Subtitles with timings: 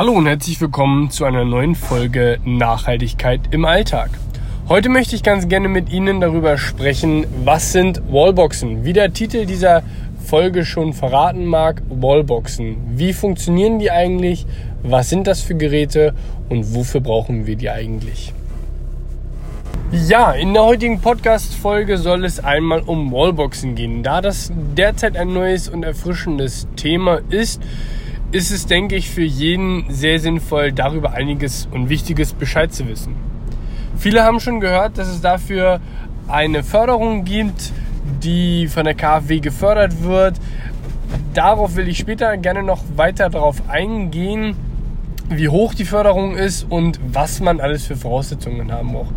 [0.00, 4.08] Hallo und herzlich willkommen zu einer neuen Folge Nachhaltigkeit im Alltag.
[4.66, 8.82] Heute möchte ich ganz gerne mit Ihnen darüber sprechen, was sind Wallboxen?
[8.82, 9.82] Wie der Titel dieser
[10.24, 12.78] Folge schon verraten mag, Wallboxen.
[12.96, 14.46] Wie funktionieren die eigentlich?
[14.82, 16.14] Was sind das für Geräte
[16.48, 18.32] und wofür brauchen wir die eigentlich?
[19.92, 24.02] Ja, in der heutigen Podcast-Folge soll es einmal um Wallboxen gehen.
[24.02, 27.60] Da das derzeit ein neues und erfrischendes Thema ist,
[28.32, 33.14] ist es, denke ich, für jeden sehr sinnvoll, darüber einiges und Wichtiges Bescheid zu wissen.
[33.98, 35.80] Viele haben schon gehört, dass es dafür
[36.28, 37.72] eine Förderung gibt,
[38.22, 40.36] die von der KfW gefördert wird.
[41.34, 44.54] Darauf will ich später gerne noch weiter darauf eingehen,
[45.28, 49.14] wie hoch die Förderung ist und was man alles für Voraussetzungen haben braucht.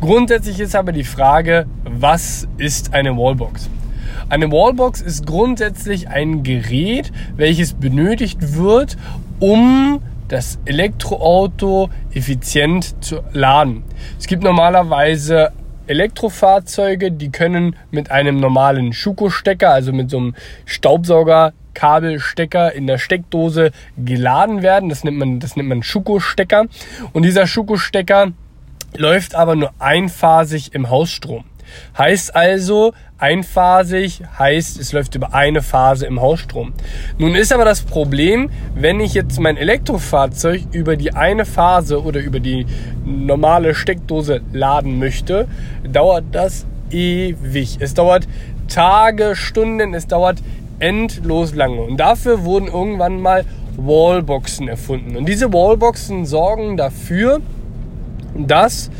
[0.00, 3.68] Grundsätzlich ist aber die Frage, was ist eine Wallbox?
[4.30, 8.96] Eine Wallbox ist grundsätzlich ein Gerät, welches benötigt wird,
[9.40, 13.82] um das Elektroauto effizient zu laden.
[14.20, 15.50] Es gibt normalerweise
[15.88, 23.72] Elektrofahrzeuge, die können mit einem normalen Schuko-Stecker, also mit so einem Staubsaugerkabelstecker in der Steckdose
[23.98, 24.90] geladen werden.
[24.90, 26.66] Das nennt man, das nennt man Schuko-Stecker.
[27.12, 28.30] Und dieser Schuko-Stecker
[28.96, 31.42] läuft aber nur einphasig im Hausstrom.
[31.96, 36.72] Heißt also, einphasig heißt, es läuft über eine Phase im Hausstrom.
[37.18, 42.20] Nun ist aber das Problem, wenn ich jetzt mein Elektrofahrzeug über die eine Phase oder
[42.20, 42.66] über die
[43.04, 45.46] normale Steckdose laden möchte,
[45.84, 47.78] dauert das ewig.
[47.80, 48.26] Es dauert
[48.68, 50.38] Tage, Stunden, es dauert
[50.78, 51.82] endlos lange.
[51.82, 53.44] Und dafür wurden irgendwann mal
[53.76, 55.16] Wallboxen erfunden.
[55.16, 57.40] Und diese Wallboxen sorgen dafür,
[58.34, 58.90] dass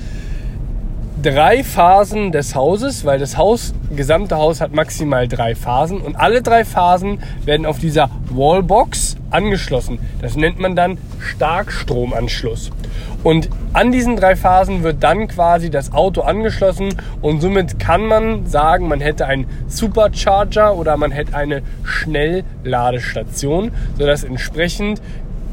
[1.23, 6.41] drei Phasen des Hauses, weil das Haus, gesamte Haus hat maximal drei Phasen und alle
[6.41, 9.99] drei Phasen werden auf dieser Wallbox angeschlossen.
[10.23, 12.71] Das nennt man dann Starkstromanschluss.
[13.23, 18.47] Und an diesen drei Phasen wird dann quasi das Auto angeschlossen und somit kann man
[18.47, 25.03] sagen, man hätte einen Supercharger oder man hätte eine Schnellladestation, sodass entsprechend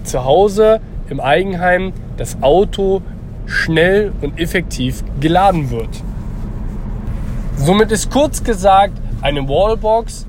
[0.05, 3.01] zu Hause im Eigenheim das Auto
[3.47, 5.89] schnell und effektiv geladen wird.
[7.55, 10.27] Somit ist kurz gesagt eine Wallbox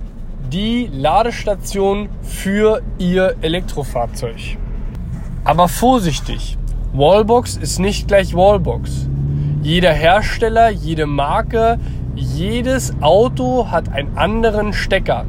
[0.51, 4.57] die Ladestation für Ihr Elektrofahrzeug.
[5.45, 6.57] Aber vorsichtig,
[6.95, 9.09] Wallbox ist nicht gleich Wallbox.
[9.63, 11.79] Jeder Hersteller, jede Marke,
[12.15, 15.27] jedes Auto hat einen anderen Stecker.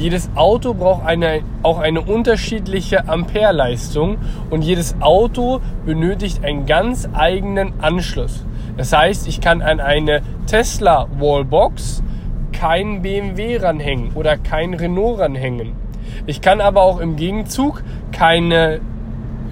[0.00, 4.16] Jedes Auto braucht eine, auch eine unterschiedliche Ampereleistung
[4.48, 8.46] und jedes Auto benötigt einen ganz eigenen Anschluss.
[8.78, 12.02] Das heißt, ich kann an eine Tesla Wallbox
[12.50, 15.72] kein BMW ranhängen oder kein Renault ranhängen.
[16.24, 18.80] Ich kann aber auch im Gegenzug keine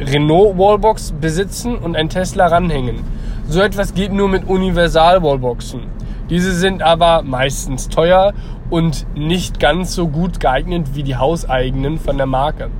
[0.00, 3.00] Renault Wallbox besitzen und ein Tesla ranhängen.
[3.48, 5.98] So etwas geht nur mit Universal Wallboxen.
[6.30, 8.32] Diese sind aber meistens teuer
[8.70, 12.70] und nicht ganz so gut geeignet wie die hauseigenen von der Marke.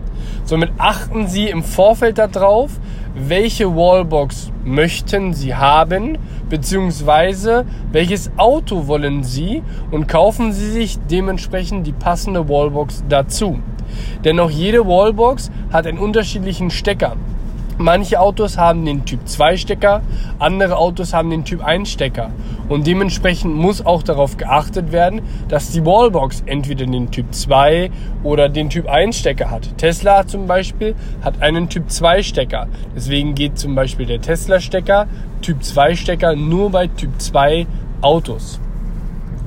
[0.44, 2.80] Somit achten Sie im Vorfeld darauf,
[3.14, 6.18] welche Wallbox möchten Sie haben,
[6.48, 13.58] beziehungsweise welches Auto wollen Sie und kaufen Sie sich dementsprechend die passende Wallbox dazu.
[14.24, 17.16] Denn auch jede Wallbox hat einen unterschiedlichen Stecker.
[17.80, 20.02] Manche Autos haben den Typ 2 Stecker,
[20.40, 22.32] andere Autos haben den Typ 1 Stecker.
[22.68, 27.92] Und dementsprechend muss auch darauf geachtet werden, dass die Wallbox entweder den Typ 2
[28.24, 29.78] oder den Typ 1 Stecker hat.
[29.78, 32.66] Tesla zum Beispiel hat einen Typ 2 Stecker.
[32.96, 35.06] Deswegen geht zum Beispiel der Tesla Stecker,
[35.40, 37.68] Typ 2 Stecker nur bei Typ 2
[38.00, 38.58] Autos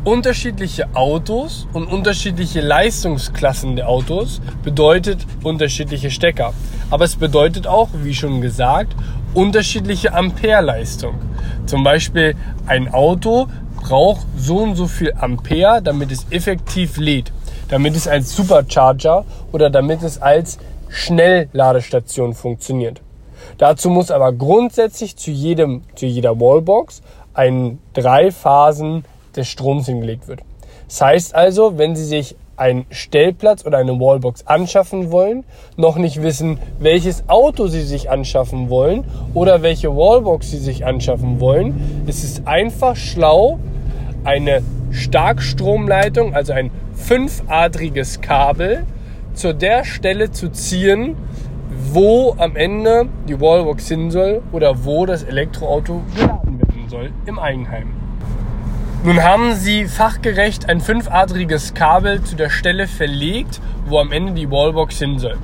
[0.04, 6.54] unterschiedliche Autos und unterschiedliche Leistungsklassen der Autos bedeutet unterschiedliche Stecker.
[6.90, 8.96] Aber es bedeutet auch, wie schon gesagt,
[9.34, 11.16] unterschiedliche Ampereleistung.
[11.68, 12.36] Zum Beispiel
[12.66, 13.48] ein Auto
[13.82, 17.32] braucht so und so viel Ampere, damit es effektiv lädt,
[17.70, 20.58] damit es als Supercharger oder damit es als
[20.90, 23.02] Schnellladestation funktioniert.
[23.58, 27.02] Dazu muss aber grundsätzlich zu jedem, zu jeder Wallbox
[27.34, 29.06] ein drei Phasen
[29.36, 30.42] des Stroms hingelegt wird.
[30.88, 35.44] Das heißt also, wenn Sie sich einen Stellplatz oder eine Wallbox anschaffen wollen,
[35.78, 41.40] noch nicht wissen, welches Auto Sie sich anschaffen wollen oder welche Wallbox Sie sich anschaffen
[41.40, 43.58] wollen, ist es einfach schlau,
[44.24, 44.62] eine
[44.92, 48.84] Starkstromleitung, also ein fünfadriges Kabel,
[49.34, 51.16] zu der Stelle zu ziehen,
[51.94, 57.40] wo am Ende die Wallbox hin soll oder wo das Elektroauto geladen werden soll im
[57.40, 58.01] Eigenheim.
[59.04, 64.52] Nun haben sie fachgerecht ein fünfadriges Kabel zu der Stelle verlegt, wo am Ende die
[64.52, 65.40] Wallbox hin soll.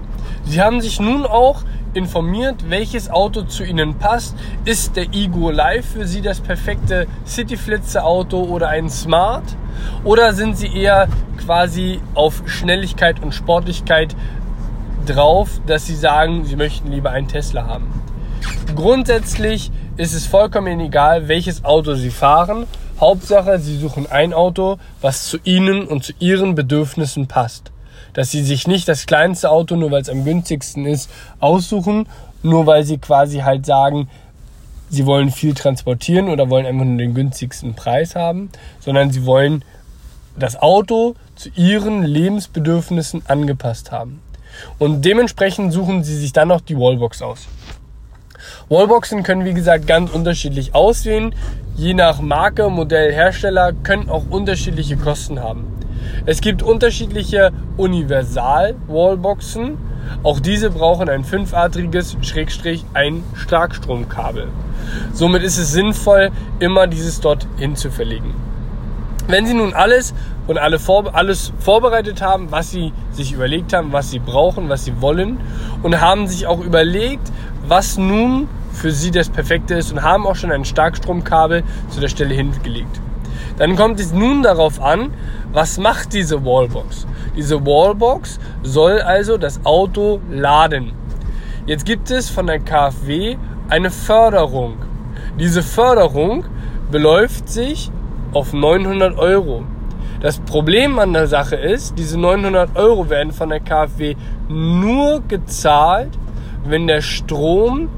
[0.46, 1.64] Sie haben sich nun auch
[1.96, 4.36] informiert, welches Auto zu Ihnen passt.
[4.64, 9.56] Ist der Igo Live für Sie das perfekte Cityflitzer-Auto oder ein Smart?
[10.04, 11.08] Oder sind Sie eher
[11.44, 14.16] quasi auf Schnelligkeit und Sportlichkeit
[15.08, 17.88] drauf, dass Sie sagen, Sie möchten lieber einen Tesla haben?
[18.76, 22.68] Grundsätzlich ist es vollkommen egal, welches Auto Sie fahren.
[23.00, 27.72] Hauptsache, Sie suchen ein Auto, was zu Ihnen und zu Ihren Bedürfnissen passt
[28.18, 31.08] dass sie sich nicht das kleinste Auto, nur weil es am günstigsten ist,
[31.40, 32.08] aussuchen,
[32.42, 34.10] nur weil sie quasi halt sagen,
[34.90, 38.50] sie wollen viel transportieren oder wollen einfach nur den günstigsten Preis haben,
[38.80, 39.64] sondern sie wollen
[40.36, 44.20] das Auto zu ihren Lebensbedürfnissen angepasst haben.
[44.80, 47.48] Und dementsprechend suchen sie sich dann noch die Wallbox aus.
[48.70, 51.34] Wallboxen können wie gesagt ganz unterschiedlich aussehen.
[51.76, 55.68] Je nach Marke, Modell, Hersteller können auch unterschiedliche Kosten haben.
[56.26, 59.78] Es gibt unterschiedliche Universal-Wallboxen.
[60.24, 64.48] Auch diese brauchen ein fünfadriges Schrägstrich ein Starkstromkabel.
[65.14, 68.34] Somit ist es sinnvoll, immer dieses dort hin zu verlegen.
[69.28, 70.14] Wenn Sie nun alles
[70.48, 74.86] und alle vor, alles vorbereitet haben, was Sie sich überlegt haben, was Sie brauchen, was
[74.86, 75.38] Sie wollen
[75.84, 77.30] und haben sich auch überlegt,
[77.68, 82.08] was nun für Sie das Perfekte ist und haben auch schon ein Starkstromkabel zu der
[82.08, 83.02] Stelle hingelegt.
[83.58, 85.12] Dann kommt es nun darauf an,
[85.52, 87.08] was macht diese Wallbox?
[87.36, 90.92] Diese Wallbox soll also das Auto laden.
[91.66, 93.38] Jetzt gibt es von der KfW
[93.70, 94.78] eine Förderung.
[95.40, 96.46] Diese Förderung
[96.92, 97.92] beläuft sich
[98.32, 99.64] auf 900 Euro.
[100.20, 104.16] Das Problem an der Sache ist, diese 900 Euro werden von der KfW
[104.48, 106.18] nur gezahlt,
[106.70, 107.90] wenn der Strom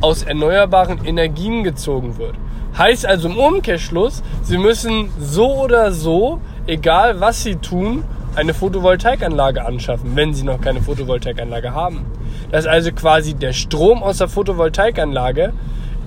[0.00, 2.34] aus erneuerbaren Energien gezogen wird.
[2.76, 8.04] Heißt also im Umkehrschluss, Sie müssen so oder so, egal was Sie tun,
[8.36, 12.06] eine Photovoltaikanlage anschaffen, wenn Sie noch keine Photovoltaikanlage haben.
[12.52, 15.52] Dass also quasi der Strom aus der Photovoltaikanlage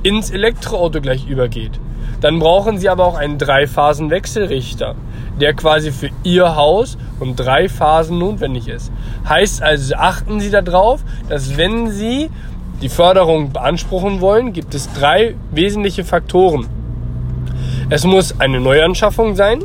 [0.04, 1.80] ins Elektroauto gleich übergeht.
[2.22, 4.96] Dann brauchen Sie aber auch einen Dreiphasen-Wechselrichter,
[5.40, 8.92] der quasi für Ihr Haus und drei Phasen notwendig ist.
[9.28, 12.30] Heißt also, achten Sie darauf, dass wenn Sie
[12.82, 16.68] die Förderung beanspruchen wollen, gibt es drei wesentliche Faktoren.
[17.90, 19.60] Es muss eine Neuanschaffung sein.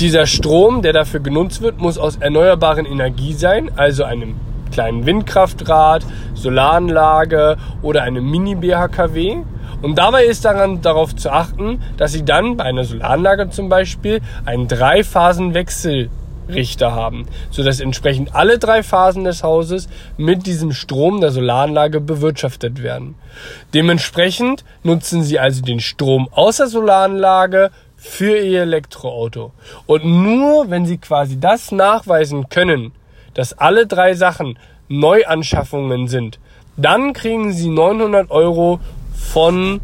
[0.00, 4.34] Dieser Strom, der dafür genutzt wird, muss aus erneuerbaren Energie sein, also einem
[4.76, 9.38] kleinen Windkraftrad, Solaranlage oder einem Mini-BHKW.
[9.80, 14.20] Und dabei ist daran darauf zu achten, dass Sie dann bei einer Solaranlage zum Beispiel
[14.44, 16.10] einen Dreiphasenwechsel
[16.50, 19.88] Richter haben, sodass entsprechend alle drei Phasen des Hauses
[20.18, 23.14] mit diesem Strom der Solaranlage bewirtschaftet werden.
[23.72, 29.52] Dementsprechend nutzen Sie also den Strom aus der Solaranlage für Ihr Elektroauto.
[29.86, 32.92] Und nur wenn Sie quasi das nachweisen können,
[33.36, 36.40] dass alle drei Sachen Neuanschaffungen sind,
[36.76, 38.80] dann kriegen Sie 900 Euro
[39.14, 39.80] von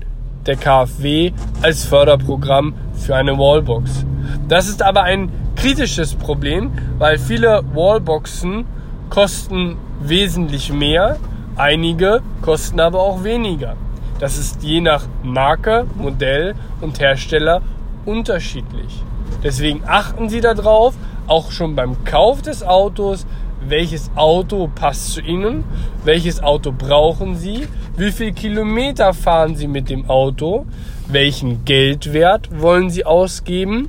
[0.46, 4.06] der KfW als Förderprogramm für eine Wallbox.
[4.48, 8.64] Das ist aber ein kritisches Problem, weil viele Wallboxen
[9.10, 11.18] kosten wesentlich mehr,
[11.56, 13.76] einige kosten aber auch weniger.
[14.18, 17.60] Das ist je nach Marke, Modell und Hersteller
[18.06, 19.02] unterschiedlich.
[19.42, 20.94] Deswegen achten Sie darauf,
[21.26, 23.26] auch schon beim Kauf des Autos,
[23.68, 25.64] welches Auto passt zu Ihnen,
[26.04, 27.66] welches Auto brauchen Sie,
[27.96, 30.66] wie viel Kilometer fahren Sie mit dem Auto,
[31.08, 33.88] welchen Geldwert wollen Sie ausgeben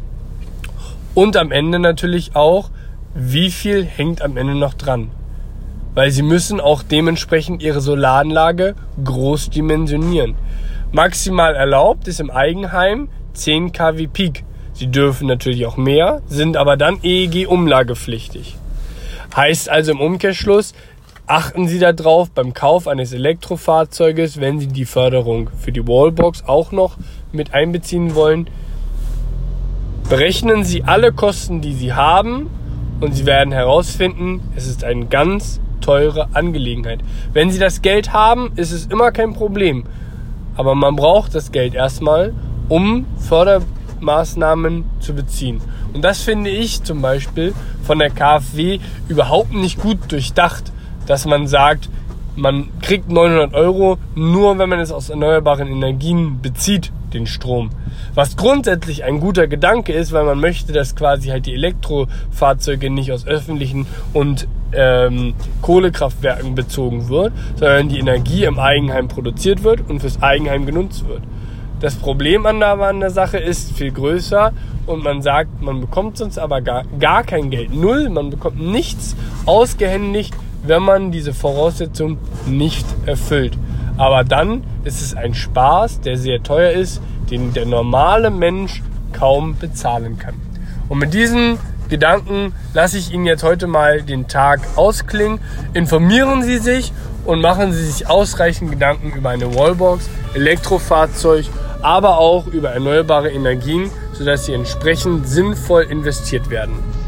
[1.15, 2.69] und am Ende natürlich auch,
[3.13, 5.11] wie viel hängt am Ende noch dran.
[5.93, 10.35] Weil sie müssen auch dementsprechend ihre Solaranlage groß dimensionieren.
[10.91, 14.43] Maximal erlaubt ist im Eigenheim 10 kW Peak.
[14.73, 18.57] Sie dürfen natürlich auch mehr, sind aber dann EEG umlagepflichtig.
[19.35, 20.73] Heißt also im Umkehrschluss,
[21.25, 26.71] achten Sie darauf beim Kauf eines Elektrofahrzeuges, wenn Sie die Förderung für die Wallbox auch
[26.71, 26.97] noch
[27.31, 28.47] mit einbeziehen wollen,
[30.09, 32.49] Berechnen Sie alle Kosten, die Sie haben
[32.99, 36.99] und Sie werden herausfinden, es ist eine ganz teure Angelegenheit.
[37.31, 39.85] Wenn Sie das Geld haben, ist es immer kein Problem.
[40.55, 42.33] Aber man braucht das Geld erstmal,
[42.69, 45.61] um Fördermaßnahmen zu beziehen.
[45.93, 50.71] Und das finde ich zum Beispiel von der KfW überhaupt nicht gut durchdacht,
[51.05, 51.89] dass man sagt,
[52.35, 57.69] man kriegt 900 Euro nur, wenn man es aus erneuerbaren Energien bezieht, den Strom.
[58.15, 63.11] Was grundsätzlich ein guter Gedanke ist, weil man möchte, dass quasi halt die Elektrofahrzeuge nicht
[63.11, 69.99] aus öffentlichen und ähm, Kohlekraftwerken bezogen wird, sondern die Energie im Eigenheim produziert wird und
[69.99, 71.21] fürs Eigenheim genutzt wird.
[71.83, 74.51] Das Problem an der, an der Sache ist viel größer
[74.87, 77.75] und man sagt, man bekommt sonst aber gar, gar kein Geld.
[77.75, 83.57] Null, man bekommt nichts ausgehändigt wenn man diese Voraussetzung nicht erfüllt.
[83.97, 89.57] Aber dann ist es ein Spaß, der sehr teuer ist, den der normale Mensch kaum
[89.57, 90.35] bezahlen kann.
[90.89, 91.59] Und mit diesen
[91.89, 95.39] Gedanken lasse ich Ihnen jetzt heute mal den Tag ausklingen.
[95.73, 96.91] Informieren Sie sich
[97.25, 101.45] und machen Sie sich ausreichend Gedanken über eine Wallbox, Elektrofahrzeug,
[101.83, 107.02] aber auch über erneuerbare Energien, sodass sie entsprechend sinnvoll investiert werden.